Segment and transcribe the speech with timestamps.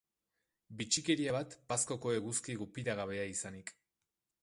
[0.79, 3.75] Bitxikeria bat Pazkoko eguzki gupidagabea izanik.